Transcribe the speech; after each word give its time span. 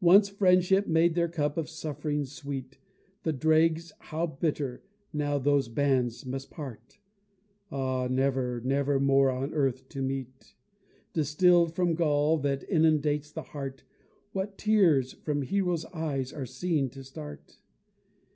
Once 0.00 0.30
friendship 0.30 0.86
made 0.86 1.14
their 1.14 1.28
cup 1.28 1.58
of 1.58 1.68
suff'rings 1.68 2.32
sweet 2.32 2.78
The 3.22 3.34
dregs 3.34 3.92
how 3.98 4.24
bitter, 4.26 4.82
now 5.12 5.38
those 5.38 5.68
bands 5.68 6.24
must 6.24 6.50
part! 6.50 6.98
Ah! 7.70 8.08
never, 8.10 8.62
never 8.62 8.98
more 8.98 9.28
on 9.30 9.52
earth 9.52 9.90
to 9.90 10.00
meet; 10.00 10.54
Distill'd 11.12 11.74
from 11.74 11.92
gall 11.94 12.38
that 12.38 12.64
inundates 12.66 13.30
the 13.30 13.42
heart, 13.42 13.84
What 14.32 14.56
tears 14.56 15.12
from 15.12 15.42
heroes' 15.42 15.84
eyes 15.92 16.32
are 16.32 16.46
seen 16.46 16.88
to 16.88 17.04
start! 17.04 17.58